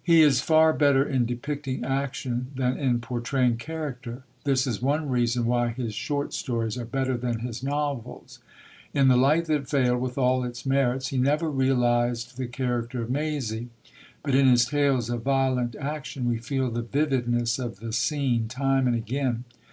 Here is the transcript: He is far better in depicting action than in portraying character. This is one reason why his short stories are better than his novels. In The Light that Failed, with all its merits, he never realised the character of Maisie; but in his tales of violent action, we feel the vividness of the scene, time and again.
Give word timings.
He 0.00 0.22
is 0.22 0.40
far 0.40 0.72
better 0.72 1.04
in 1.04 1.26
depicting 1.26 1.84
action 1.84 2.52
than 2.54 2.78
in 2.78 3.00
portraying 3.00 3.56
character. 3.56 4.22
This 4.44 4.64
is 4.64 4.80
one 4.80 5.08
reason 5.08 5.44
why 5.44 5.70
his 5.70 5.92
short 5.92 6.32
stories 6.32 6.78
are 6.78 6.84
better 6.84 7.16
than 7.16 7.40
his 7.40 7.64
novels. 7.64 8.38
In 8.94 9.08
The 9.08 9.16
Light 9.16 9.46
that 9.46 9.68
Failed, 9.68 10.00
with 10.00 10.16
all 10.18 10.44
its 10.44 10.66
merits, 10.66 11.08
he 11.08 11.18
never 11.18 11.50
realised 11.50 12.36
the 12.36 12.46
character 12.46 13.02
of 13.02 13.10
Maisie; 13.10 13.70
but 14.22 14.36
in 14.36 14.46
his 14.46 14.66
tales 14.66 15.10
of 15.10 15.22
violent 15.24 15.74
action, 15.80 16.28
we 16.28 16.38
feel 16.38 16.70
the 16.70 16.82
vividness 16.82 17.58
of 17.58 17.80
the 17.80 17.92
scene, 17.92 18.46
time 18.46 18.86
and 18.86 18.94
again. 18.94 19.42